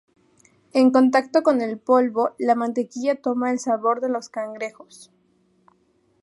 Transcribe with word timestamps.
En 0.73 0.89
contacto 0.89 1.43
con 1.43 1.61
el 1.61 1.77
polvo, 1.77 2.31
la 2.39 2.55
mantequilla 2.55 3.21
toma 3.21 3.51
el 3.51 3.59
sabor 3.59 4.01
de 4.01 4.09
los 4.09 4.29
cangrejos. 4.29 5.11